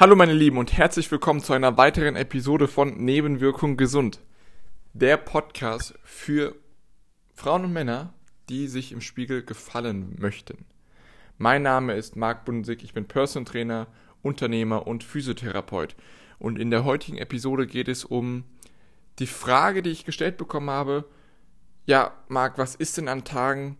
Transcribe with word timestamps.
Hallo 0.00 0.16
meine 0.16 0.32
Lieben 0.32 0.56
und 0.56 0.72
herzlich 0.72 1.10
willkommen 1.10 1.40
zu 1.40 1.52
einer 1.52 1.76
weiteren 1.76 2.16
Episode 2.16 2.68
von 2.68 2.96
Nebenwirkung 3.04 3.76
gesund. 3.76 4.18
Der 4.94 5.18
Podcast 5.18 5.92
für 6.04 6.56
Frauen 7.34 7.66
und 7.66 7.74
Männer, 7.74 8.14
die 8.48 8.66
sich 8.66 8.92
im 8.92 9.02
Spiegel 9.02 9.44
gefallen 9.44 10.16
möchten. 10.18 10.64
Mein 11.36 11.60
Name 11.60 11.96
ist 11.96 12.16
Marc 12.16 12.46
Bundesig, 12.46 12.82
ich 12.82 12.94
bin 12.94 13.08
Person 13.08 13.44
Trainer, 13.44 13.88
Unternehmer 14.22 14.86
und 14.86 15.04
Physiotherapeut. 15.04 15.94
Und 16.38 16.58
in 16.58 16.70
der 16.70 16.86
heutigen 16.86 17.18
Episode 17.18 17.66
geht 17.66 17.88
es 17.88 18.06
um 18.06 18.44
die 19.18 19.26
Frage, 19.26 19.82
die 19.82 19.90
ich 19.90 20.06
gestellt 20.06 20.38
bekommen 20.38 20.70
habe. 20.70 21.04
Ja, 21.84 22.14
Marc, 22.28 22.56
was 22.56 22.74
ist 22.74 22.96
denn 22.96 23.08
an 23.08 23.24
Tagen, 23.24 23.76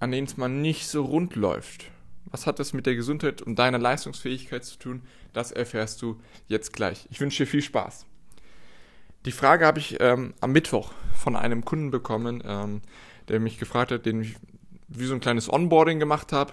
an 0.00 0.12
denen 0.12 0.28
es 0.28 0.38
mal 0.38 0.48
nicht 0.48 0.88
so 0.88 1.04
rund 1.04 1.36
läuft? 1.36 1.90
Was 2.30 2.46
hat 2.46 2.58
das 2.58 2.72
mit 2.72 2.86
der 2.86 2.94
Gesundheit 2.94 3.42
und 3.42 3.58
deiner 3.58 3.78
Leistungsfähigkeit 3.78 4.64
zu 4.64 4.78
tun? 4.78 5.02
Das 5.32 5.52
erfährst 5.52 6.02
du 6.02 6.20
jetzt 6.46 6.72
gleich. 6.72 7.06
Ich 7.10 7.20
wünsche 7.20 7.44
dir 7.44 7.50
viel 7.50 7.62
Spaß. 7.62 8.06
Die 9.24 9.32
Frage 9.32 9.66
habe 9.66 9.78
ich 9.78 10.00
ähm, 10.00 10.34
am 10.40 10.52
Mittwoch 10.52 10.92
von 11.14 11.36
einem 11.36 11.64
Kunden 11.64 11.90
bekommen, 11.90 12.42
ähm, 12.46 12.82
der 13.28 13.40
mich 13.40 13.58
gefragt 13.58 13.92
hat, 13.92 14.06
den 14.06 14.22
ich 14.22 14.36
wie 14.88 15.06
so 15.06 15.14
ein 15.14 15.20
kleines 15.20 15.52
Onboarding 15.52 15.98
gemacht 15.98 16.32
habe 16.32 16.52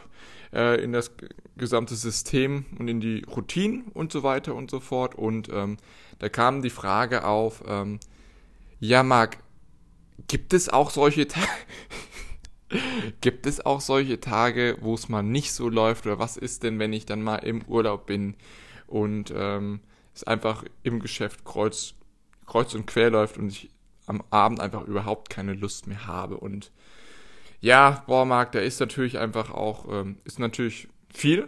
äh, 0.54 0.84
in 0.84 0.92
das 0.92 1.12
gesamte 1.58 1.96
System 1.96 2.66
und 2.78 2.88
in 2.88 3.00
die 3.00 3.24
Routinen 3.24 3.84
und 3.94 4.12
so 4.12 4.24
weiter 4.24 4.56
und 4.56 4.72
so 4.72 4.80
fort. 4.80 5.16
Und 5.16 5.50
ähm, 5.52 5.78
da 6.20 6.30
kam 6.30 6.62
die 6.62 6.70
Frage 6.70 7.26
auf, 7.26 7.64
ähm, 7.68 8.00
ja 8.80 9.04
Marc, 9.04 9.38
gibt 10.28 10.54
es 10.54 10.70
auch 10.70 10.92
solche 10.92 11.28
Gibt 13.22 13.46
es 13.46 13.66
auch 13.66 13.80
solche 13.80 14.20
Tage, 14.20 14.78
wo 14.82 14.96
es 14.96 15.08
mal 15.08 15.22
nicht 15.22 15.54
so 15.54 15.70
läuft? 15.70 16.06
Oder 16.06 16.20
was 16.20 16.36
ist 16.36 16.64
denn, 16.64 16.80
wenn 16.80 16.94
ich 16.94 17.06
dann 17.06 17.22
mal 17.22 17.38
im 17.38 17.64
Urlaub 17.66 18.08
bin 18.08 18.36
und 18.88 19.32
ähm, 19.36 19.82
es 20.14 20.24
einfach 20.24 20.64
im 20.84 21.00
Geschäft 21.00 21.46
kreuz, 21.46 21.94
kreuz 22.48 22.74
und 22.74 22.88
quer 22.88 23.12
läuft 23.12 23.38
und 23.38 23.50
ich 23.50 23.70
am 24.08 24.24
Abend 24.30 24.60
einfach 24.60 24.84
überhaupt 24.86 25.30
keine 25.30 25.54
Lust 25.54 25.86
mehr 25.86 26.08
habe? 26.08 26.38
Und 26.38 26.72
ja, 27.62 28.04
boah, 28.08 28.26
Marc, 28.26 28.52
da 28.52 28.60
ist 28.60 28.80
natürlich 28.80 29.20
einfach 29.20 29.52
auch, 29.52 29.86
ähm, 29.92 30.18
ist 30.24 30.40
natürlich 30.40 30.88
viel, 31.14 31.48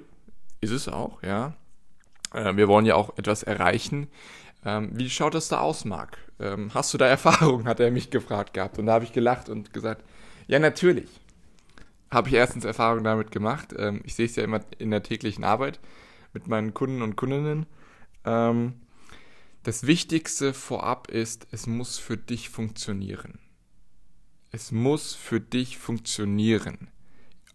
ist 0.62 0.72
es 0.72 0.88
auch, 0.88 1.22
ja. 1.24 1.56
Äh, 2.34 2.56
wir 2.56 2.68
wollen 2.68 2.86
ja 2.86 2.96
auch 2.96 3.18
etwas 3.18 3.44
erreichen. 3.44 4.08
Ähm, 4.66 4.92
wie 4.94 5.10
schaut 5.10 5.34
das 5.34 5.48
da 5.50 5.62
aus, 5.62 5.86
Marc? 5.86 6.18
Ähm, 6.40 6.74
hast 6.74 6.94
du 6.94 6.98
da 6.98 7.08
Erfahrung, 7.08 7.66
hat 7.66 7.80
er 7.80 7.90
mich 7.92 8.10
gefragt 8.10 8.54
gehabt. 8.54 8.78
Und 8.78 8.86
da 8.86 8.94
habe 8.94 9.06
ich 9.06 9.14
gelacht 9.14 9.50
und 9.50 9.74
gesagt, 9.74 10.04
ja, 10.48 10.60
natürlich. 10.60 11.10
Habe 12.10 12.30
ich 12.30 12.36
erstens 12.36 12.64
Erfahrung 12.64 13.04
damit 13.04 13.32
gemacht. 13.32 13.74
Ähm, 13.78 14.02
ich 14.06 14.16
sehe 14.16 14.26
es 14.26 14.36
ja 14.36 14.44
immer 14.44 14.62
in 14.78 14.92
der 14.92 15.04
täglichen 15.04 15.44
Arbeit 15.44 15.80
mit 16.34 16.48
meinen 16.48 16.74
Kunden 16.74 17.02
und 17.02 17.16
Kundinnen. 17.16 17.66
Ähm, 18.24 18.74
das 19.64 19.86
Wichtigste 19.86 20.54
vorab 20.54 21.10
ist, 21.10 21.48
es 21.52 21.68
muss 21.68 21.98
für 21.98 22.16
dich 22.16 22.50
funktionieren. 22.50 23.40
Es 24.52 24.72
muss 24.72 25.14
für 25.14 25.42
dich 25.42 25.78
funktionieren. 25.78 26.88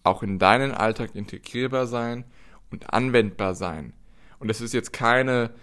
Auch 0.03 0.23
in 0.23 0.39
deinen 0.39 0.73
Alltag 0.73 1.15
integrierbar 1.15 1.87
sein 1.87 2.25
und 2.71 2.93
anwendbar 2.93 3.55
sein. 3.55 3.95
Und 4.39 4.49
das 4.49 4.61
ist 4.61 4.75
jetzt 4.75 4.93
keine, 4.93 5.55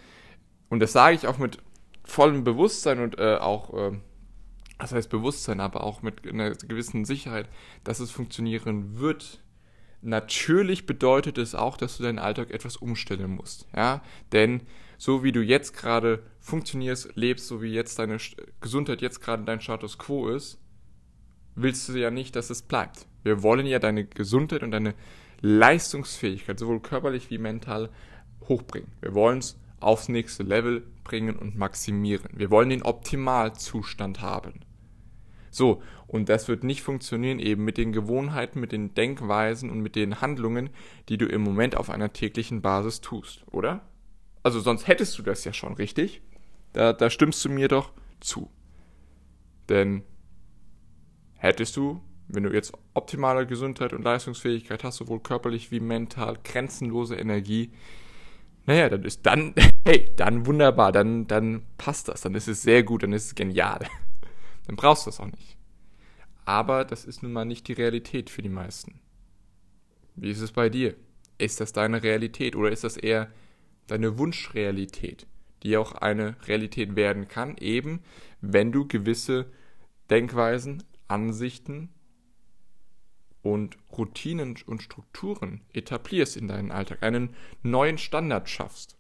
und 0.70 0.80
das 0.80 0.94
sage 0.94 1.16
ich 1.16 1.28
auch 1.28 1.38
mit 1.38 1.60
vollem 2.04 2.44
Bewusstsein 2.44 3.00
und 3.00 3.20
äh, 3.20 3.36
auch 3.36 3.74
äh, 3.74 3.98
das 4.80 4.94
heißt 4.94 5.10
Bewusstsein, 5.10 5.60
aber 5.60 5.84
auch 5.84 6.02
mit 6.02 6.28
einer 6.28 6.52
gewissen 6.52 7.06
Sicherheit, 7.06 7.48
dass 7.84 8.00
es 8.00 8.12
funktionieren 8.12 9.00
wird. 9.00 9.44
Natürlich 10.02 10.86
bedeutet 10.86 11.38
es 11.38 11.54
auch, 11.54 11.78
dass 11.78 11.98
du 11.98 12.04
deinen 12.04 12.20
Alltag 12.20 12.52
etwas 12.52 12.78
umstellen 12.78 13.32
musst, 13.32 13.68
ja, 13.76 14.02
denn 14.32 14.62
so 14.98 15.24
wie 15.24 15.32
du 15.32 15.42
jetzt 15.42 15.76
gerade 15.76 16.24
funktionierst, 16.40 17.16
lebst, 17.16 17.48
so 17.48 17.62
wie 17.62 17.74
jetzt 17.74 18.00
deine 18.00 18.18
Gesundheit 18.62 19.02
jetzt 19.02 19.22
gerade 19.22 19.44
dein 19.44 19.62
Status 19.62 19.98
quo 19.98 20.30
ist, 20.30 20.58
willst 21.56 21.88
du 21.90 21.94
ja 21.94 22.12
nicht, 22.12 22.36
dass 22.36 22.50
es 22.50 22.62
bleibt. 22.62 23.08
Wir 23.24 23.44
wollen 23.44 23.66
ja 23.66 23.80
deine 23.80 24.06
Gesundheit 24.06 24.64
und 24.64 24.72
deine 24.72 24.96
Leistungsfähigkeit, 25.42 26.60
sowohl 26.60 26.82
körperlich 26.82 27.30
wie 27.30 27.38
mental, 27.38 27.90
hochbringen. 28.48 28.92
Wir 29.02 29.14
wollen 29.14 29.40
es 29.40 29.58
aufs 29.80 30.10
nächste 30.10 30.44
Level 30.44 30.86
bringen 31.04 31.38
und 31.38 31.58
maximieren. 31.58 32.30
Wir 32.34 32.50
wollen 32.50 32.70
den 32.70 32.84
Optimalzustand 32.84 34.22
haben. 34.22 34.60
So, 35.52 35.82
und 36.08 36.30
das 36.30 36.48
wird 36.48 36.64
nicht 36.64 36.82
funktionieren 36.82 37.40
eben 37.40 37.64
mit 37.64 37.78
den 37.78 37.92
Gewohnheiten, 37.92 38.60
mit 38.60 38.72
den 38.72 38.94
Denkweisen 38.94 39.70
und 39.70 39.82
mit 39.82 39.96
den 39.96 40.22
Handlungen, 40.22 40.70
die 41.08 41.18
du 41.18 41.26
im 41.26 41.42
Moment 41.42 41.76
auf 41.76 41.90
einer 41.90 42.14
täglichen 42.14 42.62
Basis 42.62 43.02
tust, 43.02 43.44
oder? 43.52 43.82
Also 44.44 44.60
sonst 44.60 44.88
hättest 44.88 45.18
du 45.18 45.24
das 45.24 45.44
ja 45.44 45.54
schon, 45.54 45.74
richtig? 45.74 46.22
Da, 46.74 46.94
da 46.94 47.10
stimmst 47.10 47.44
du 47.46 47.50
mir 47.50 47.68
doch 47.68 47.92
zu. 48.20 48.50
Denn 49.70 50.04
hättest 51.36 51.78
du, 51.78 52.02
wenn 52.28 52.44
du 52.44 52.54
jetzt 52.54 52.74
optimale 52.94 53.46
Gesundheit 53.46 53.94
und 53.94 54.04
Leistungsfähigkeit 54.04 54.84
hast, 54.84 54.98
sowohl 54.98 55.20
körperlich 55.20 55.72
wie 55.72 55.80
mental, 55.80 56.38
grenzenlose 56.44 57.16
Energie, 57.16 57.72
naja, 58.66 58.90
dann 58.90 59.04
ist 59.04 59.26
dann, 59.26 59.54
hey, 59.86 60.12
dann 60.16 60.46
wunderbar, 60.46 60.92
dann, 60.92 61.28
dann 61.28 61.64
passt 61.78 62.08
das, 62.08 62.22
dann 62.22 62.36
ist 62.36 62.48
es 62.48 62.62
sehr 62.62 62.84
gut, 62.84 63.04
dann 63.04 63.14
ist 63.14 63.26
es 63.26 63.36
genial 63.36 63.80
dann 64.70 64.76
brauchst 64.76 65.08
du 65.08 65.10
das 65.10 65.20
auch 65.20 65.26
nicht. 65.26 65.58
Aber 66.46 66.86
das 66.86 67.04
ist 67.04 67.24
nun 67.24 67.34
mal 67.34 67.44
nicht 67.44 67.68
die 67.68 67.74
Realität 67.74 68.30
für 68.30 68.44
die 68.44 68.50
meisten. 68.50 69.02
Wie 70.14 70.30
ist 70.30 70.42
es 70.42 70.52
bei 70.52 70.70
dir? 70.70 70.96
Ist 71.40 71.60
das 71.60 71.74
deine 71.74 72.04
Realität 72.04 72.56
oder 72.56 72.70
ist 72.70 72.84
das 72.84 72.96
eher 72.96 73.32
deine 73.88 74.20
Wunschrealität, 74.20 75.26
die 75.64 75.76
auch 75.76 75.94
eine 75.94 76.36
Realität 76.48 76.96
werden 76.96 77.28
kann, 77.28 77.58
eben 77.58 78.04
wenn 78.42 78.72
du 78.72 78.88
gewisse 78.88 79.52
Denkweisen, 80.12 80.84
Ansichten 81.08 81.90
und 83.42 83.76
Routinen 83.98 84.56
und 84.68 84.84
Strukturen 84.84 85.62
etablierst 85.74 86.38
in 86.38 86.48
deinen 86.48 86.72
Alltag, 86.72 87.02
einen 87.02 87.36
neuen 87.64 87.98
Standard 87.98 88.48
schaffst. 88.48 88.99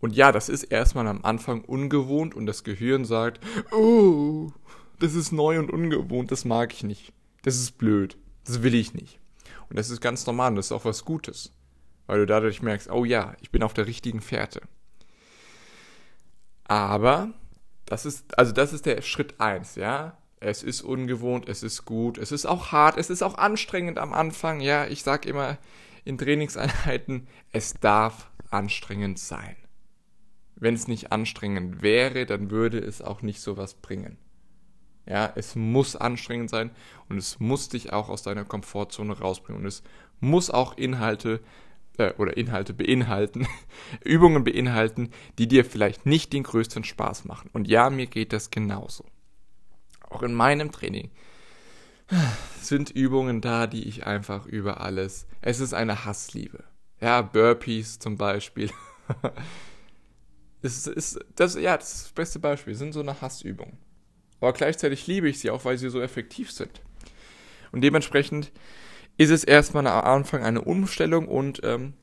Und 0.00 0.14
ja, 0.14 0.32
das 0.32 0.48
ist 0.48 0.64
erstmal 0.64 1.06
am 1.06 1.24
Anfang 1.24 1.62
ungewohnt 1.62 2.34
und 2.34 2.46
das 2.46 2.64
Gehirn 2.64 3.04
sagt, 3.04 3.40
oh, 3.72 4.50
das 4.98 5.14
ist 5.14 5.32
neu 5.32 5.58
und 5.58 5.70
ungewohnt, 5.70 6.30
das 6.30 6.44
mag 6.44 6.72
ich 6.72 6.82
nicht. 6.82 7.12
Das 7.42 7.56
ist 7.56 7.78
blöd, 7.78 8.16
das 8.44 8.62
will 8.62 8.74
ich 8.74 8.94
nicht. 8.94 9.18
Und 9.68 9.78
das 9.78 9.90
ist 9.90 10.00
ganz 10.00 10.26
normal 10.26 10.50
und 10.50 10.56
das 10.56 10.66
ist 10.66 10.72
auch 10.72 10.84
was 10.84 11.04
Gutes, 11.04 11.52
weil 12.06 12.18
du 12.18 12.26
dadurch 12.26 12.62
merkst, 12.62 12.90
oh 12.90 13.04
ja, 13.04 13.34
ich 13.40 13.50
bin 13.50 13.62
auf 13.62 13.74
der 13.74 13.86
richtigen 13.86 14.20
Fährte. 14.20 14.60
Aber 16.64 17.32
das 17.86 18.04
ist, 18.04 18.38
also 18.38 18.52
das 18.52 18.72
ist 18.72 18.86
der 18.86 19.00
Schritt 19.02 19.40
eins, 19.40 19.76
ja. 19.76 20.18
Es 20.38 20.62
ist 20.62 20.82
ungewohnt, 20.82 21.48
es 21.48 21.62
ist 21.62 21.86
gut, 21.86 22.18
es 22.18 22.30
ist 22.30 22.44
auch 22.44 22.70
hart, 22.70 22.98
es 22.98 23.08
ist 23.08 23.22
auch 23.22 23.38
anstrengend 23.38 23.98
am 23.98 24.12
Anfang, 24.12 24.60
ja. 24.60 24.86
Ich 24.86 25.02
sag 25.02 25.24
immer 25.24 25.56
in 26.04 26.18
Trainingseinheiten, 26.18 27.26
es 27.52 27.74
darf 27.74 28.30
anstrengend 28.50 29.18
sein 29.18 29.56
wenn 30.56 30.74
es 30.74 30.88
nicht 30.88 31.12
anstrengend 31.12 31.82
wäre, 31.82 32.26
dann 32.26 32.50
würde 32.50 32.78
es 32.78 33.02
auch 33.02 33.22
nicht 33.22 33.40
so 33.40 33.56
was 33.56 33.74
bringen. 33.74 34.16
Ja, 35.06 35.32
es 35.36 35.54
muss 35.54 35.94
anstrengend 35.94 36.50
sein 36.50 36.70
und 37.08 37.18
es 37.18 37.38
muss 37.38 37.68
dich 37.68 37.92
auch 37.92 38.08
aus 38.08 38.22
deiner 38.22 38.44
Komfortzone 38.44 39.16
rausbringen 39.18 39.62
und 39.62 39.68
es 39.68 39.84
muss 40.18 40.50
auch 40.50 40.76
Inhalte 40.76 41.40
äh, 41.98 42.12
oder 42.14 42.36
Inhalte 42.36 42.74
beinhalten, 42.74 43.46
Übungen 44.04 44.42
beinhalten, 44.42 45.10
die 45.38 45.46
dir 45.46 45.64
vielleicht 45.64 46.06
nicht 46.06 46.32
den 46.32 46.42
größten 46.42 46.82
Spaß 46.82 47.24
machen. 47.26 47.50
Und 47.52 47.68
ja, 47.68 47.88
mir 47.90 48.06
geht 48.06 48.32
das 48.32 48.50
genauso. 48.50 49.04
Auch 50.08 50.22
in 50.22 50.34
meinem 50.34 50.72
Training 50.72 51.10
sind 52.60 52.90
Übungen 52.90 53.40
da, 53.40 53.68
die 53.68 53.86
ich 53.86 54.06
einfach 54.06 54.46
über 54.46 54.80
alles. 54.80 55.28
Es 55.40 55.60
ist 55.60 55.74
eine 55.74 56.04
Hassliebe. 56.04 56.64
Ja, 57.00 57.22
Burpees 57.22 57.98
zum 58.00 58.16
Beispiel. 58.16 58.70
Das 60.62 60.86
ist, 60.86 61.18
das, 61.36 61.54
ja, 61.54 61.76
das 61.76 61.92
ist 61.92 62.04
das 62.04 62.12
beste 62.12 62.38
Beispiel. 62.38 62.74
sind 62.74 62.92
so 62.92 63.00
eine 63.00 63.20
Hassübung. 63.20 63.78
Aber 64.40 64.52
gleichzeitig 64.52 65.06
liebe 65.06 65.28
ich 65.28 65.38
sie 65.40 65.50
auch, 65.50 65.64
weil 65.64 65.78
sie 65.78 65.90
so 65.90 66.00
effektiv 66.00 66.50
sind. 66.50 66.80
Und 67.72 67.82
dementsprechend 67.82 68.52
ist 69.16 69.30
es 69.30 69.44
erstmal 69.44 69.86
am 69.86 70.04
Anfang 70.04 70.42
eine 70.42 70.62
Umstellung 70.62 71.28
und 71.28 71.60
ähm, 71.64 71.94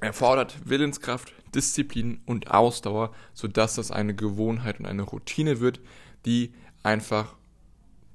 erfordert 0.00 0.56
Willenskraft, 0.64 1.32
Disziplin 1.54 2.20
und 2.26 2.50
Ausdauer, 2.50 3.12
sodass 3.32 3.74
das 3.74 3.90
eine 3.90 4.14
Gewohnheit 4.14 4.78
und 4.80 4.86
eine 4.86 5.02
Routine 5.02 5.60
wird, 5.60 5.80
die 6.24 6.54
einfach, 6.82 7.36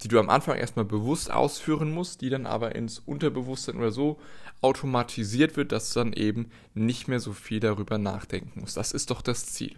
die 0.02 0.08
du 0.08 0.20
am 0.20 0.30
Anfang 0.30 0.58
erstmal 0.58 0.86
bewusst 0.86 1.32
ausführen 1.32 1.92
musst, 1.92 2.22
die 2.22 2.30
dann 2.30 2.46
aber 2.46 2.76
ins 2.76 3.00
Unterbewusstsein 3.00 3.78
oder 3.78 3.92
so 3.92 4.20
automatisiert 4.62 5.58
wird, 5.58 5.72
dass 5.72 5.94
du 5.94 6.00
dann 6.00 6.14
eben 6.14 6.50
nicht 6.74 7.08
mehr 7.08 7.20
so 7.20 7.34
viel 7.34 7.60
darüber 7.60 7.98
nachdenken 7.98 8.62
musst. 8.62 8.78
Das 8.78 8.92
ist 8.92 9.12
doch 9.12 9.22
das 9.22 9.48
Ziel. 9.48 9.76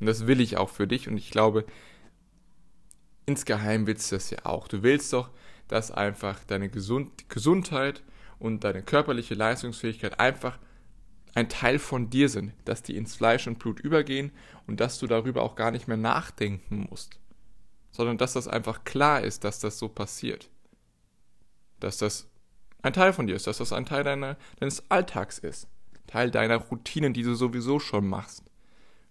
Und 0.00 0.06
das 0.06 0.26
will 0.26 0.40
ich 0.40 0.56
auch 0.56 0.70
für 0.70 0.86
dich 0.86 1.08
und 1.08 1.16
ich 1.16 1.30
glaube, 1.30 1.64
insgeheim 3.26 3.86
willst 3.86 4.10
du 4.10 4.16
das 4.16 4.30
ja 4.30 4.38
auch. 4.44 4.68
Du 4.68 4.82
willst 4.82 5.12
doch, 5.12 5.30
dass 5.66 5.90
einfach 5.90 6.42
deine 6.44 6.70
Gesund 6.70 7.28
Gesundheit 7.28 8.02
und 8.38 8.64
deine 8.64 8.82
körperliche 8.82 9.34
Leistungsfähigkeit 9.34 10.18
einfach 10.18 10.58
ein 11.34 11.48
Teil 11.48 11.78
von 11.78 12.10
dir 12.10 12.28
sind, 12.28 12.52
dass 12.64 12.82
die 12.82 12.96
ins 12.96 13.14
Fleisch 13.14 13.46
und 13.46 13.58
Blut 13.58 13.80
übergehen 13.80 14.32
und 14.66 14.80
dass 14.80 14.98
du 14.98 15.06
darüber 15.06 15.42
auch 15.42 15.56
gar 15.56 15.70
nicht 15.70 15.88
mehr 15.88 15.96
nachdenken 15.96 16.86
musst, 16.88 17.18
sondern 17.98 18.16
dass 18.16 18.34
das 18.34 18.46
einfach 18.46 18.84
klar 18.84 19.22
ist, 19.22 19.42
dass 19.42 19.58
das 19.58 19.76
so 19.76 19.88
passiert. 19.88 20.48
Dass 21.80 21.98
das 21.98 22.28
ein 22.80 22.92
Teil 22.92 23.12
von 23.12 23.26
dir 23.26 23.34
ist, 23.34 23.48
dass 23.48 23.58
das 23.58 23.72
ein 23.72 23.86
Teil 23.86 24.04
deiner, 24.04 24.36
deines 24.60 24.88
Alltags 24.88 25.40
ist, 25.40 25.66
Teil 26.06 26.30
deiner 26.30 26.58
Routinen, 26.58 27.12
die 27.12 27.24
du 27.24 27.34
sowieso 27.34 27.80
schon 27.80 28.06
machst, 28.06 28.44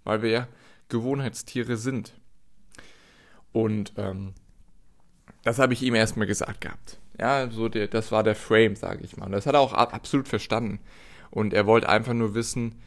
weil 0.06 0.22
wir 0.22 0.30
ja 0.30 0.48
Gewohnheitstiere 0.88 1.75
sind. 1.75 2.13
Und 3.51 3.92
ähm, 3.98 4.34
das 5.44 5.60
habe 5.60 5.74
ich 5.74 5.83
ihm 5.83 5.94
erstmal 5.94 6.25
gesagt 6.25 6.62
gehabt. 6.62 6.98
Ja, 7.19 7.51
so 7.51 7.68
der, 7.68 7.90
das 7.90 8.13
war 8.13 8.24
der 8.24 8.36
Frame, 8.36 8.78
sage 8.78 9.04
ich 9.04 9.18
mal. 9.18 9.25
Und 9.25 9.33
das 9.33 9.45
hat 9.45 9.56
er 9.56 9.60
auch 9.60 9.74
absolut 9.74 10.30
verstanden. 10.30 10.80
Und 11.30 11.54
er 11.54 11.66
wollte 11.66 11.90
einfach 11.90 12.13
nur 12.13 12.36
wissen, 12.36 12.81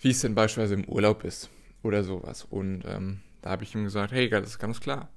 wie 0.00 0.10
es 0.10 0.20
denn 0.20 0.34
beispielsweise 0.34 0.74
im 0.74 0.84
Urlaub 0.84 1.24
ist 1.24 1.48
oder 1.82 2.04
sowas. 2.04 2.44
Und 2.44 2.84
ähm, 2.84 3.20
da 3.44 3.50
habe 3.50 3.62
ich 3.62 3.74
ihm 3.74 3.84
gesagt, 3.84 4.10
hey, 4.10 4.30
das 4.30 4.46
ist 4.46 4.58
ganz 4.58 4.80
klar. 4.80 5.10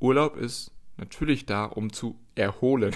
Urlaub 0.00 0.36
ist 0.36 0.72
natürlich 0.96 1.46
da, 1.46 1.64
um 1.64 1.92
zu 1.92 2.18
erholen, 2.34 2.92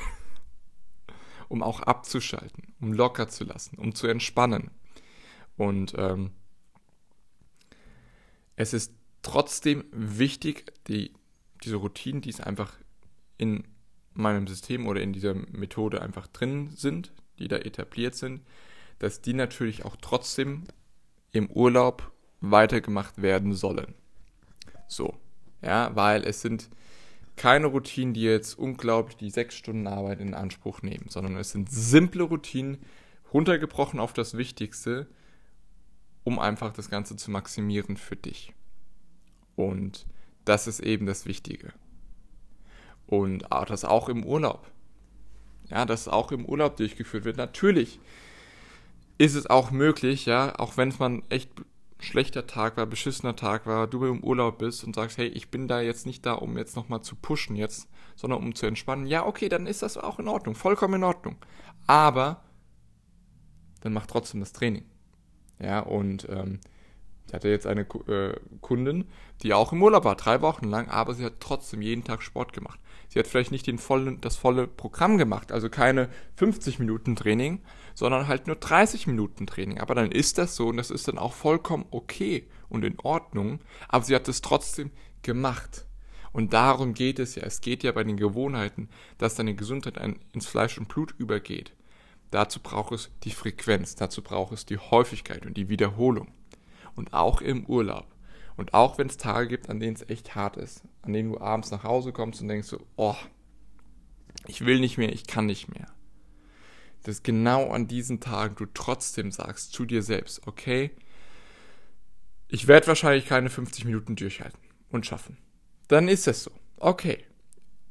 um 1.49 1.63
auch 1.63 1.79
abzuschalten, 1.79 2.75
um 2.81 2.93
locker 2.93 3.29
zu 3.29 3.45
lassen, 3.45 3.79
um 3.79 3.95
zu 3.95 4.09
entspannen. 4.09 4.73
Und 5.57 5.95
ähm, 5.97 6.33
es 8.57 8.75
ist 8.75 8.93
trotzdem 9.23 9.85
wichtig, 9.93 10.73
die, 10.89 11.15
diese 11.63 11.77
Routinen, 11.77 12.21
die 12.21 12.31
es 12.31 12.41
einfach 12.41 12.73
in 13.39 13.63
meinem 14.15 14.49
System 14.49 14.89
oder 14.89 15.01
in 15.01 15.13
dieser 15.13 15.35
Methode 15.35 16.03
einfach 16.03 16.27
drin 16.27 16.71
sind, 16.71 17.13
die 17.39 17.47
da 17.47 17.59
etabliert 17.59 18.17
sind, 18.17 18.43
dass 18.99 19.21
die 19.21 19.35
natürlich 19.35 19.85
auch 19.85 19.95
trotzdem 19.95 20.65
im 21.31 21.49
Urlaub 21.53 22.11
weitergemacht 22.41 23.23
werden 23.23 23.53
sollen. 23.53 23.95
So, 24.87 25.15
ja, 25.63 25.95
weil 25.95 26.25
es 26.25 26.41
sind 26.41 26.69
keine 27.37 27.67
Routinen, 27.67 28.15
die 28.15 28.23
jetzt 28.23 28.59
unglaublich 28.59 29.17
die 29.17 29.31
sechs 29.31 29.57
Stunden 29.57 29.87
Arbeit 29.87 30.21
in 30.21 30.35
Anspruch 30.35 30.83
nehmen, 30.83 31.07
sondern 31.09 31.37
es 31.37 31.51
sind 31.51 31.71
simple 31.71 32.25
Routinen, 32.25 32.79
runtergebrochen 33.33 33.99
auf 33.99 34.13
das 34.13 34.37
Wichtigste, 34.37 35.09
um 36.23 36.39
einfach 36.39 36.73
das 36.73 36.91
Ganze 36.91 37.17
zu 37.17 37.31
maximieren 37.31 37.97
für 37.97 38.17
dich. 38.17 38.53
Und 39.57 40.07
das 40.45 40.67
ist 40.67 40.81
eben 40.81 41.07
das 41.07 41.27
Wichtige. 41.27 41.73
Und 43.07 43.47
das 43.51 43.85
auch 43.85 44.09
im 44.09 44.25
Urlaub 44.25 44.71
ja, 45.71 45.85
das 45.85 46.09
auch 46.09 46.33
im 46.33 46.45
Urlaub 46.45 46.77
durchgeführt 46.77 47.25
wird. 47.25 47.37
Natürlich 47.37 47.99
ist 49.19 49.35
es 49.35 49.47
auch 49.47 49.71
möglich, 49.71 50.27
ja, 50.27 50.59
auch 50.59 50.77
wenn 50.77 50.89
es 50.89 50.99
mal 50.99 51.11
ein 51.11 51.23
echt 51.31 51.51
schlechter 52.05 52.47
Tag 52.47 52.77
war, 52.77 52.87
beschissener 52.87 53.37
Tag 53.37 53.67
war, 53.67 53.87
du 53.87 54.05
im 54.07 54.23
Urlaub 54.23 54.59
bist 54.59 54.85
und 54.85 54.95
sagst, 54.95 55.19
hey, 55.19 55.27
ich 55.27 55.51
bin 55.51 55.69
da 55.69 55.81
jetzt 55.81 56.07
nicht 56.07 56.25
da, 56.25 56.35
um 56.35 56.57
jetzt 56.57 56.77
nochmal 56.77 57.03
zu 57.03 57.17
pushen 57.17 57.57
jetzt, 57.57 57.89
sondern 58.17 58.41
um 58.41 58.55
zu 58.55 58.67
entspannen. 58.67 59.07
Ja, 59.07 59.27
okay, 59.27 59.49
dann 59.49 59.67
ist 59.67 59.83
das 59.83 59.97
auch 59.97 60.19
in 60.19 60.29
Ordnung, 60.29 60.55
vollkommen 60.55 60.95
in 60.95 61.05
Ordnung. 61.05 61.37
Aber 61.87 62.43
dann 63.81 63.93
mach 63.93 64.07
trotzdem 64.07 64.41
das 64.41 64.53
Training. 64.53 64.85
Ja, 65.59 65.81
und 65.81 66.29
ähm, 66.31 66.61
ich 67.27 67.35
hatte 67.35 67.49
jetzt 67.49 67.67
eine 67.67 67.83
äh, 67.83 68.39
Kundin, 68.61 69.07
die 69.43 69.55
auch 69.55 69.73
im 69.73 69.83
Urlaub 69.83 70.05
war, 70.05 70.17
drei 70.17 70.41
Wochen 70.41 70.67
lang, 70.67 70.89
aber 70.89 71.15
sie 71.15 71.25
hat 71.25 71.41
trotzdem 71.41 71.83
jeden 71.83 72.05
Tag 72.05 72.23
Sport 72.23 72.53
gemacht. 72.53 72.79
Sie 73.09 73.19
hat 73.19 73.27
vielleicht 73.27 73.51
nicht 73.53 73.67
den 73.67 73.79
vollen, 73.79 74.21
das 74.21 74.37
volle 74.37 74.67
Programm 74.67 75.19
gemacht, 75.19 75.53
also 75.53 75.69
keine 75.69 76.09
50 76.37 76.79
Minuten 76.79 77.17
Training, 77.17 77.61
sondern 77.95 78.27
halt 78.29 78.47
nur 78.47 78.57
30 78.57 79.07
Minuten 79.07 79.47
Training. 79.47 79.79
Aber 79.79 79.95
dann 79.95 80.11
ist 80.11 80.39
das 80.39 80.57
so 80.57 80.69
und 80.69 80.77
das 80.77 80.91
ist 80.91 81.09
dann 81.09 81.19
auch 81.19 81.33
vollkommen 81.33 81.87
okay 81.91 82.49
und 82.69 82.85
in 82.85 82.99
Ordnung. 83.01 83.61
Aber 83.89 84.05
sie 84.05 84.15
hat 84.15 84.29
es 84.29 84.43
trotzdem 84.43 84.91
gemacht. 85.23 85.87
Und 86.33 86.53
darum 86.53 86.95
geht 86.95 87.21
es 87.21 87.37
ja. 87.37 87.45
Es 87.45 87.61
geht 87.61 87.85
ja 87.85 87.93
bei 87.93 88.03
den 88.03 88.17
Gewohnheiten, 88.17 88.89
dass 89.19 89.37
deine 89.37 89.55
Gesundheit 89.55 89.97
ins 90.33 90.47
Fleisch 90.47 90.79
und 90.79 90.89
Blut 90.89 91.15
übergeht. 91.17 91.73
Dazu 92.33 92.59
braucht 92.59 92.93
es 92.93 93.11
die 93.23 93.31
Frequenz, 93.31 93.95
dazu 93.95 94.21
braucht 94.21 94.53
es 94.53 94.67
die 94.67 94.79
Häufigkeit 94.79 95.47
und 95.47 95.57
die 95.57 95.69
Wiederholung. 95.69 96.33
Und 96.97 97.13
auch 97.13 97.41
im 97.41 97.65
Urlaub. 97.67 98.14
Und 98.57 98.75
auch 98.75 98.99
wenn 98.99 99.09
es 99.09 99.17
Tage 99.17 99.49
gibt, 99.49 99.69
an 99.69 99.81
denen 99.81 99.97
es 99.97 100.09
echt 100.09 100.35
hart 100.35 100.57
ist, 100.57 100.83
an 101.03 101.13
denen 101.13 101.33
du 101.33 101.41
abends 101.41 101.71
nach 101.71 101.83
Hause 101.83 102.13
kommst 102.13 102.41
und 102.41 102.49
denkst 102.49 102.69
so, 102.69 102.87
oh, 102.97 103.17
ich 104.47 104.65
will 104.65 104.79
nicht 104.79 104.99
mehr, 104.99 105.13
ich 105.13 105.27
kann 105.27 105.47
nicht 105.47 105.69
mehr. 105.73 105.87
Dass 107.03 107.23
genau 107.23 107.71
an 107.71 107.89
diesen 107.89 108.21
Tagen 108.21 108.55
du 108.57 108.67
trotzdem 108.67 109.33
sagst 109.33 109.73
zu 109.73 109.85
dir 109.85 110.03
selbst, 110.03 110.47
okay, 110.47 110.91
ich 112.49 112.69
werde 112.69 112.87
wahrscheinlich 112.87 113.27
keine 113.27 113.51
50 113.51 113.85
Minuten 113.85 114.17
durchhalten 114.17 114.61
und 114.91 115.05
schaffen. 115.07 115.37
Dann 115.89 116.09
ist 116.09 116.29
es 116.29 116.45
so. 116.45 116.53
Okay. 116.77 117.25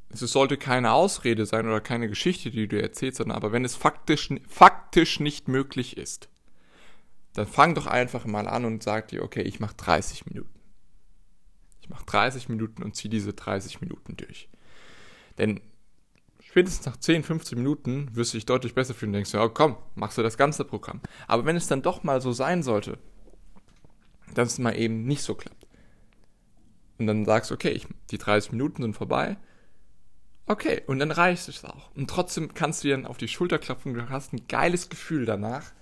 Es 0.10 0.20
sollte 0.20 0.58
keine 0.58 0.92
Ausrede 0.92 1.46
sein 1.46 1.66
oder 1.66 1.82
keine 1.82 2.08
Geschichte, 2.08 2.52
die 2.52 2.68
du 2.68 2.80
erzählst, 2.80 3.18
sondern 3.18 3.36
aber 3.36 3.52
wenn 3.52 3.66
es 3.66 3.76
faktisch, 3.76 4.30
faktisch 4.48 5.20
nicht 5.20 5.48
möglich 5.48 5.98
ist, 5.98 6.30
dann 7.34 7.48
fang 7.48 7.76
doch 7.76 7.88
einfach 7.88 8.26
mal 8.26 8.48
an 8.48 8.66
und 8.66 8.84
sag 8.84 9.08
dir, 9.08 9.24
okay, 9.24 9.42
ich 9.42 9.60
mache 9.60 9.76
30 9.76 10.26
Minuten. 10.28 10.60
Ich 11.82 11.90
mache 11.90 12.06
30 12.06 12.48
Minuten 12.50 12.84
und 12.84 12.96
ziehe 12.96 13.10
diese 13.10 13.34
30 13.34 13.82
Minuten 13.82 14.16
durch. 14.16 14.48
Denn 15.38 15.60
spätestens 16.42 16.86
nach 16.86 16.98
10, 16.98 17.24
15 17.24 17.58
Minuten 17.58 18.16
wirst 18.16 18.34
du 18.34 18.38
dich 18.38 18.46
deutlich 18.46 18.76
besser 18.76 18.94
fühlen 18.94 19.10
und 19.10 19.14
denkst, 19.16 19.34
ja 19.34 19.48
komm, 19.48 19.76
machst 19.96 20.18
du 20.18 20.24
das 20.24 20.38
ganze 20.38 20.64
Programm. 20.64 21.02
Aber 21.28 21.46
wenn 21.46 21.56
es 21.56 21.68
dann 21.68 21.82
doch 21.82 22.04
mal 22.04 22.22
so 22.22 22.32
sein 22.32 22.62
sollte, 22.62 23.00
dass 24.36 24.54
es 24.54 24.60
mal 24.60 24.78
eben 24.78 25.06
nicht 25.06 25.24
so 25.24 25.36
klappt, 25.36 25.68
und 27.00 27.08
dann 27.08 27.26
sagst 27.26 27.52
okay, 27.52 27.72
ich, 27.72 27.88
die 28.12 28.20
30 28.20 28.52
Minuten 28.52 28.84
sind 28.84 28.96
vorbei, 28.96 29.38
okay, 30.46 30.84
und 30.86 31.00
dann 31.00 31.12
reicht 31.12 31.50
es 31.50 31.66
auch. 31.66 31.94
Und 31.96 32.10
trotzdem 32.10 32.54
kannst 32.54 32.84
du 32.84 32.88
dir 32.88 32.96
dann 32.96 33.08
auf 33.08 33.18
die 33.18 33.28
Schulter 33.28 33.58
klopfen, 33.58 33.94
du 33.94 34.10
hast 34.10 34.34
ein 34.34 34.48
geiles 34.48 34.90
Gefühl 34.90 35.26
danach, 35.26 35.74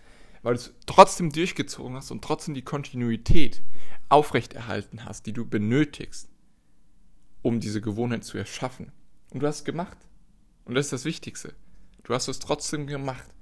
weil 0.41 0.55
du 0.55 0.59
es 0.59 0.73
trotzdem 0.85 1.31
durchgezogen 1.31 1.95
hast 1.95 2.11
und 2.11 2.23
trotzdem 2.23 2.53
die 2.53 2.63
Kontinuität 2.63 3.61
aufrechterhalten 4.09 5.05
hast, 5.05 5.25
die 5.25 5.33
du 5.33 5.45
benötigst, 5.45 6.29
um 7.41 7.59
diese 7.59 7.81
Gewohnheit 7.81 8.23
zu 8.23 8.37
erschaffen. 8.37 8.91
Und 9.31 9.41
du 9.41 9.47
hast 9.47 9.59
es 9.59 9.65
gemacht. 9.65 9.97
Und 10.65 10.75
das 10.75 10.87
ist 10.87 10.93
das 10.93 11.05
Wichtigste. 11.05 11.55
Du 12.03 12.13
hast 12.13 12.27
es 12.27 12.39
trotzdem 12.39 12.87
gemacht. 12.87 13.33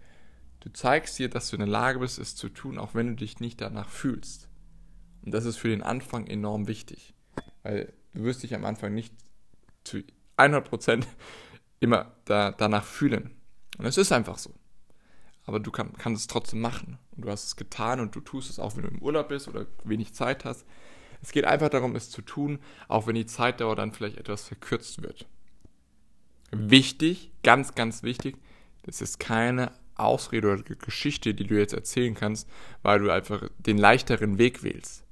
Du 0.60 0.69
zeigst 0.72 1.18
dir, 1.18 1.30
dass 1.30 1.50
du 1.50 1.56
in 1.56 1.62
der 1.62 1.69
Lage 1.69 2.00
bist, 2.00 2.19
es 2.19 2.36
zu 2.36 2.50
tun, 2.50 2.78
auch 2.78 2.94
wenn 2.94 3.07
du 3.07 3.16
dich 3.16 3.40
nicht 3.40 3.62
danach 3.62 3.90
fühlst. 3.90 4.50
Und 5.23 5.31
das 5.31 5.45
ist 5.45 5.57
für 5.57 5.69
den 5.69 5.83
Anfang 5.83 6.28
enorm 6.28 6.68
wichtig. 6.68 7.14
Weil 7.64 7.94
du 8.14 8.23
wirst 8.23 8.44
dich 8.44 8.54
am 8.54 8.66
Anfang 8.66 8.94
nicht 8.94 9.14
zu 9.83 10.04
100% 10.38 11.06
immer 11.80 12.16
da, 12.26 12.52
danach 12.52 12.83
fühlen. 12.83 13.31
Und 13.78 13.85
es 13.85 13.97
ist 13.97 14.12
einfach 14.12 14.38
so 14.38 14.54
aber 15.49 15.59
du 15.59 15.71
kann, 15.71 15.94
kannst 15.97 16.21
es 16.21 16.27
trotzdem 16.27 16.61
machen. 16.61 16.99
Und 17.18 17.25
du 17.25 17.31
hast 17.31 17.45
es 17.45 17.56
getan 17.56 17.99
und 17.99 18.13
du 18.13 18.19
tust 18.19 18.51
es 18.51 18.59
auch, 18.59 18.75
wenn 18.75 18.83
du 18.83 18.89
im 18.89 19.01
Urlaub 19.01 19.29
bist 19.29 19.47
oder 19.47 19.65
wenig 19.83 20.13
Zeit 20.13 20.45
hast. 20.45 20.63
Es 21.23 21.31
geht 21.31 21.45
einfach 21.45 21.69
darum, 21.69 21.95
es 21.95 22.11
zu 22.11 22.21
tun, 22.21 22.59
auch 22.87 23.07
wenn 23.07 23.15
die 23.15 23.25
Zeitdauer 23.25 23.75
dann 23.75 23.91
vielleicht 23.91 24.18
etwas 24.18 24.47
verkürzt 24.47 25.01
wird. 25.01 25.25
Wichtig, 26.51 27.31
ganz, 27.41 27.73
ganz 27.73 28.03
wichtig, 28.03 28.37
das 28.83 29.01
ist 29.01 29.19
keine 29.19 29.71
Ausrede 29.95 30.53
oder 30.53 30.61
Geschichte, 30.61 31.33
die 31.33 31.47
du 31.47 31.57
jetzt 31.57 31.73
erzählen 31.73 32.13
kannst, 32.13 32.47
weil 32.83 32.99
du 32.99 33.09
einfach 33.09 33.49
den 33.57 33.79
leichteren 33.79 34.37
Weg 34.37 34.61
wählst. 34.61 35.03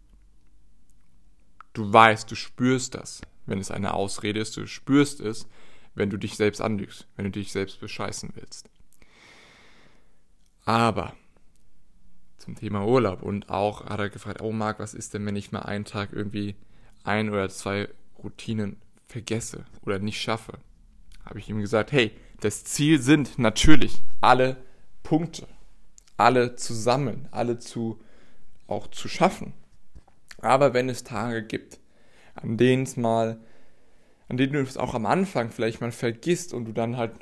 Du 1.73 1.91
weißt, 1.91 2.29
du 2.29 2.35
spürst 2.35 2.93
das, 2.93 3.21
wenn 3.47 3.57
es 3.57 3.71
eine 3.71 3.95
Ausrede 3.95 4.39
ist, 4.39 4.55
du 4.55 4.67
spürst 4.67 5.19
es, 5.19 5.47
wenn 5.95 6.11
du 6.11 6.17
dich 6.17 6.35
selbst 6.35 6.61
anlügst, 6.61 7.07
wenn 7.15 7.25
du 7.25 7.31
dich 7.31 7.51
selbst 7.51 7.79
bescheißen 7.79 8.33
willst. 8.35 8.69
Aber 10.67 11.13
zum 12.37 12.55
Thema 12.55 12.85
Urlaub 12.85 13.23
und 13.23 13.49
auch 13.49 13.85
hat 13.85 14.01
er 14.01 14.09
gefragt, 14.09 14.41
oh 14.41 14.51
Marc, 14.51 14.79
was 14.79 14.93
ist 14.93 15.13
denn, 15.13 15.25
wenn 15.25 15.37
ich 15.37 15.53
mal 15.53 15.61
einen 15.61 15.85
Tag 15.85 16.11
irgendwie 16.11 16.55
ein 17.05 17.29
oder 17.29 17.47
zwei 17.47 17.87
Routinen 18.21 18.75
vergesse 19.07 19.63
oder 19.83 19.97
nicht 19.99 20.21
schaffe? 20.21 20.59
Habe 21.23 21.39
ich 21.39 21.47
ihm 21.47 21.61
gesagt, 21.61 21.93
hey, 21.93 22.11
das 22.41 22.65
Ziel 22.65 23.01
sind 23.01 23.39
natürlich 23.39 24.01
alle 24.19 24.57
Punkte, 25.03 25.47
alle 26.17 26.57
zusammen, 26.57 27.29
alle 27.31 27.59
zu 27.59 28.01
auch 28.67 28.87
zu 28.87 29.07
schaffen. 29.07 29.53
Aber 30.41 30.73
wenn 30.73 30.89
es 30.89 31.05
Tage 31.05 31.43
gibt, 31.43 31.79
an 32.35 32.57
denen 32.57 32.83
es 32.83 32.97
mal, 32.97 33.39
an 34.27 34.35
denen 34.35 34.51
du 34.51 34.61
es 34.63 34.75
auch 34.75 34.95
am 34.95 35.05
Anfang 35.05 35.49
vielleicht 35.49 35.79
mal 35.79 35.93
vergisst 35.93 36.53
und 36.53 36.65
du 36.65 36.73
dann 36.73 36.97
halt, 36.97 37.13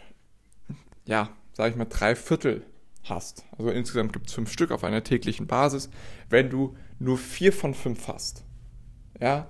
ja, 1.05 1.29
sag 1.53 1.69
ich 1.69 1.77
mal, 1.77 1.85
drei 1.85 2.15
Viertel 2.15 2.65
hast, 3.09 3.45
also 3.57 3.69
insgesamt 3.69 4.13
gibt 4.13 4.27
es 4.27 4.33
fünf 4.33 4.51
Stück 4.51 4.71
auf 4.71 4.83
einer 4.83 5.03
täglichen 5.03 5.47
Basis, 5.47 5.89
wenn 6.29 6.49
du 6.49 6.75
nur 6.99 7.17
vier 7.17 7.53
von 7.53 7.73
fünf 7.73 8.07
hast, 8.07 8.43
ja, 9.19 9.47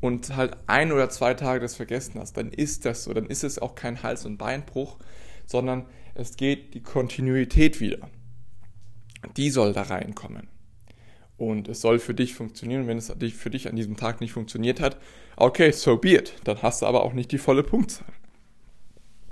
und 0.00 0.36
halt 0.36 0.58
ein 0.66 0.92
oder 0.92 1.08
zwei 1.08 1.32
Tage 1.32 1.60
das 1.60 1.76
vergessen 1.76 2.20
hast, 2.20 2.36
dann 2.36 2.50
ist 2.50 2.84
das 2.84 3.04
so, 3.04 3.14
dann 3.14 3.26
ist 3.26 3.42
es 3.42 3.58
auch 3.58 3.74
kein 3.74 4.02
Hals- 4.02 4.26
und 4.26 4.36
Beinbruch, 4.36 4.98
sondern 5.46 5.86
es 6.14 6.36
geht 6.36 6.74
die 6.74 6.82
Kontinuität 6.82 7.80
wieder. 7.80 8.10
die 9.38 9.48
soll 9.48 9.72
da 9.72 9.80
reinkommen. 9.80 10.48
Und 11.38 11.68
es 11.68 11.80
soll 11.80 11.98
für 11.98 12.12
dich 12.12 12.34
funktionieren. 12.34 12.86
Wenn 12.86 12.98
es 12.98 13.10
für 13.36 13.50
dich 13.50 13.68
an 13.68 13.76
diesem 13.76 13.96
Tag 13.96 14.20
nicht 14.20 14.32
funktioniert 14.32 14.80
hat, 14.80 14.98
okay, 15.36 15.72
so 15.72 15.96
be 15.96 16.16
it. 16.16 16.34
Dann 16.44 16.60
hast 16.60 16.82
du 16.82 16.86
aber 16.86 17.02
auch 17.02 17.14
nicht 17.14 17.32
die 17.32 17.38
volle 17.38 17.62
Punktzahl. 17.62 18.12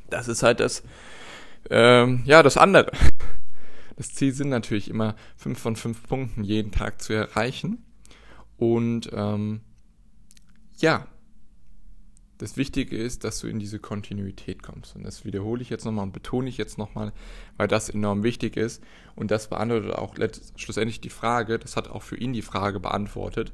Das 0.09 0.29
ist 0.29 0.43
halt 0.43 0.61
das, 0.61 0.83
ähm, 1.71 2.23
ja, 2.25 2.43
das 2.43 2.57
andere. 2.57 2.93
Das 3.97 4.15
Ziel 4.15 4.33
sind 4.33 4.49
natürlich 4.49 4.89
immer 4.89 5.15
fünf 5.37 5.59
von 5.59 5.77
fünf 5.77 6.09
Punkten 6.09 6.45
jeden 6.45 6.73
Tag 6.73 7.03
zu 7.03 7.13
erreichen. 7.13 7.85
Und 8.57 9.11
ähm, 9.13 9.61
ja, 10.79 11.07
das 12.39 12.57
Wichtige 12.57 12.97
ist, 12.97 13.23
dass 13.23 13.39
du 13.39 13.47
in 13.47 13.61
diese 13.61 13.79
Kontinuität 13.79 14.63
kommst. 14.65 14.97
Und 14.97 15.05
das 15.05 15.25
wiederhole 15.25 15.63
ich 15.63 15.71
jetzt 15.71 15.85
nochmal 15.85 16.07
und 16.07 16.13
betone 16.13 16.49
ich 16.49 16.59
jetzt 16.59 16.77
nochmal, 16.79 17.13
weil 17.57 17.69
das 17.69 17.89
enorm 17.89 18.25
wichtig 18.25 18.57
ist. 18.57 18.83
Und 19.15 19.31
das 19.31 19.49
beantwortet 19.49 19.93
auch 19.93 20.17
schlussendlich 20.57 21.01
die 21.01 21.11
Frage, 21.11 21.61
das 21.61 21.77
hat 21.77 21.89
auch 21.89 22.03
für 22.03 22.17
ihn 22.17 22.33
die 22.33 22.43
Frage 22.43 22.81
beantwortet. 22.81 23.53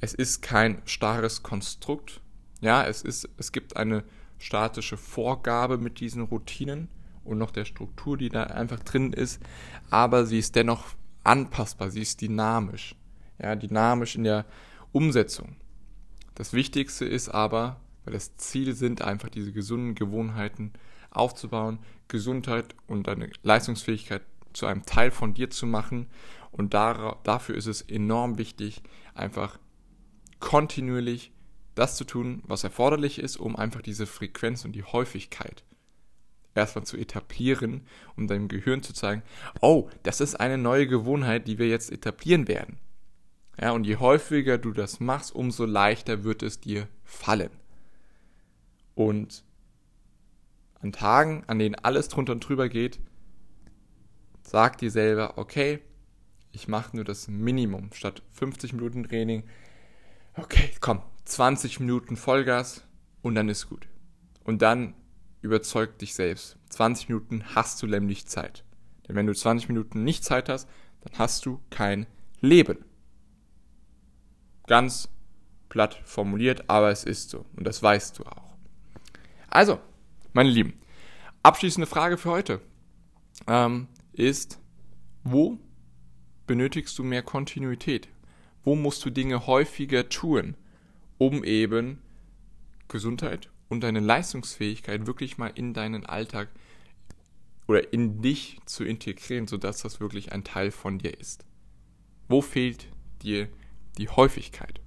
Es 0.00 0.14
ist 0.14 0.40
kein 0.40 0.80
starres 0.86 1.42
Konstrukt. 1.42 2.22
Ja, 2.62 2.86
es 2.86 3.02
ist, 3.02 3.28
es 3.36 3.52
gibt 3.52 3.76
eine 3.76 4.04
statische 4.38 4.96
Vorgabe 4.96 5.76
mit 5.76 6.00
diesen 6.00 6.22
Routinen 6.22 6.88
und 7.24 7.38
noch 7.38 7.50
der 7.50 7.64
Struktur, 7.64 8.16
die 8.16 8.28
da 8.28 8.44
einfach 8.44 8.80
drin 8.80 9.12
ist, 9.12 9.40
aber 9.90 10.26
sie 10.26 10.38
ist 10.38 10.56
dennoch 10.56 10.84
anpassbar, 11.24 11.90
sie 11.90 12.02
ist 12.02 12.20
dynamisch. 12.20 12.96
Ja, 13.38 13.56
dynamisch 13.56 14.16
in 14.16 14.24
der 14.24 14.44
Umsetzung. 14.92 15.56
Das 16.34 16.52
Wichtigste 16.52 17.04
ist 17.04 17.28
aber, 17.28 17.80
weil 18.04 18.14
das 18.14 18.36
Ziel 18.36 18.74
sind, 18.74 19.02
einfach 19.02 19.28
diese 19.28 19.52
gesunden 19.52 19.94
Gewohnheiten 19.94 20.72
aufzubauen, 21.10 21.78
Gesundheit 22.08 22.74
und 22.86 23.06
deine 23.06 23.30
Leistungsfähigkeit 23.42 24.22
zu 24.52 24.66
einem 24.66 24.84
Teil 24.84 25.10
von 25.10 25.34
dir 25.34 25.50
zu 25.50 25.66
machen. 25.66 26.06
Und 26.50 26.74
dafür 26.74 27.54
ist 27.54 27.66
es 27.66 27.82
enorm 27.82 28.38
wichtig, 28.38 28.82
einfach 29.14 29.58
kontinuierlich 30.40 31.32
das 31.74 31.96
zu 31.96 32.04
tun, 32.04 32.42
was 32.46 32.64
erforderlich 32.64 33.18
ist, 33.18 33.36
um 33.36 33.56
einfach 33.56 33.80
diese 33.80 34.06
Frequenz 34.06 34.64
und 34.64 34.72
die 34.72 34.82
Häufigkeit 34.84 35.64
erstmal 36.54 36.84
zu 36.84 36.96
etablieren, 36.96 37.82
um 38.16 38.26
deinem 38.26 38.48
Gehirn 38.48 38.82
zu 38.82 38.92
zeigen, 38.92 39.22
oh, 39.60 39.88
das 40.02 40.20
ist 40.20 40.36
eine 40.36 40.58
neue 40.58 40.86
Gewohnheit, 40.86 41.46
die 41.46 41.58
wir 41.58 41.68
jetzt 41.68 41.92
etablieren 41.92 42.48
werden. 42.48 42.78
Ja, 43.60 43.72
und 43.72 43.84
je 43.84 43.96
häufiger 43.96 44.58
du 44.58 44.72
das 44.72 45.00
machst, 45.00 45.34
umso 45.34 45.64
leichter 45.64 46.24
wird 46.24 46.42
es 46.42 46.60
dir 46.60 46.88
fallen. 47.04 47.50
Und 48.94 49.44
an 50.80 50.92
Tagen, 50.92 51.44
an 51.46 51.58
denen 51.58 51.74
alles 51.74 52.08
drunter 52.08 52.32
und 52.32 52.40
drüber 52.40 52.68
geht, 52.68 53.00
sag 54.42 54.78
dir 54.78 54.90
selber, 54.90 55.36
okay, 55.36 55.80
ich 56.52 56.68
mache 56.68 56.96
nur 56.96 57.04
das 57.04 57.28
Minimum. 57.28 57.90
Statt 57.92 58.22
50 58.32 58.72
Minuten 58.72 59.04
Training, 59.04 59.44
okay, 60.34 60.70
komm, 60.80 61.02
20 61.24 61.80
Minuten 61.80 62.16
Vollgas 62.16 62.82
und 63.22 63.34
dann 63.34 63.48
ist 63.48 63.68
gut. 63.68 63.88
Und 64.42 64.62
dann 64.62 64.94
überzeug 65.42 65.98
dich 65.98 66.14
selbst. 66.14 66.56
20 66.70 67.08
Minuten 67.08 67.44
hast 67.54 67.82
du 67.82 67.86
nämlich 67.86 68.26
Zeit. 68.26 68.64
Denn 69.08 69.16
wenn 69.16 69.26
du 69.26 69.34
20 69.34 69.68
Minuten 69.68 70.04
nicht 70.04 70.24
Zeit 70.24 70.48
hast, 70.48 70.68
dann 71.00 71.18
hast 71.18 71.46
du 71.46 71.60
kein 71.70 72.06
Leben. 72.40 72.84
Ganz 74.66 75.08
platt 75.68 76.00
formuliert, 76.04 76.68
aber 76.68 76.90
es 76.90 77.04
ist 77.04 77.30
so. 77.30 77.44
Und 77.56 77.64
das 77.66 77.82
weißt 77.82 78.18
du 78.18 78.24
auch. 78.24 78.54
Also, 79.48 79.80
meine 80.32 80.50
Lieben, 80.50 80.74
abschließende 81.42 81.86
Frage 81.86 82.18
für 82.18 82.30
heute 82.30 82.60
ähm, 83.46 83.88
ist, 84.12 84.60
wo 85.24 85.58
benötigst 86.46 86.98
du 86.98 87.02
mehr 87.02 87.22
Kontinuität? 87.22 88.08
Wo 88.62 88.76
musst 88.76 89.04
du 89.04 89.10
Dinge 89.10 89.46
häufiger 89.46 90.08
tun, 90.08 90.56
um 91.18 91.42
eben 91.44 92.00
Gesundheit 92.88 93.50
und 93.70 93.80
deine 93.80 94.00
Leistungsfähigkeit 94.00 95.06
wirklich 95.06 95.38
mal 95.38 95.52
in 95.54 95.72
deinen 95.72 96.04
Alltag 96.04 96.48
oder 97.66 97.92
in 97.94 98.20
dich 98.20 98.58
zu 98.66 98.84
integrieren, 98.84 99.46
sodass 99.46 99.80
das 99.80 100.00
wirklich 100.00 100.32
ein 100.32 100.44
Teil 100.44 100.70
von 100.70 100.98
dir 100.98 101.18
ist? 101.18 101.46
Wo 102.28 102.42
fehlt 102.42 102.88
dir 103.22 103.48
die 103.96 104.10
Häufigkeit? 104.10 104.80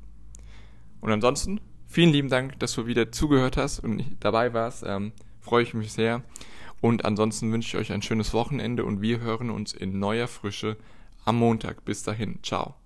Und 1.01 1.11
ansonsten 1.11 1.59
Vielen 1.93 2.09
lieben 2.09 2.29
Dank, 2.29 2.57
dass 2.57 2.73
du 2.73 2.87
wieder 2.87 3.11
zugehört 3.11 3.55
hast 3.55 3.77
und 3.77 4.03
dabei 4.19 4.51
warst. 4.51 4.83
Ähm, 4.83 5.11
freue 5.41 5.61
ich 5.61 5.75
mich 5.75 5.93
sehr. 5.93 6.23
Und 6.81 7.05
ansonsten 7.05 7.51
wünsche 7.51 7.77
ich 7.77 7.79
euch 7.79 7.93
ein 7.93 8.01
schönes 8.01 8.33
Wochenende 8.33 8.83
und 8.83 9.03
wir 9.03 9.19
hören 9.19 9.51
uns 9.51 9.73
in 9.73 9.99
neuer 9.99 10.27
Frische 10.27 10.75
am 11.23 11.37
Montag. 11.37 11.85
Bis 11.85 12.01
dahin. 12.01 12.39
Ciao. 12.41 12.82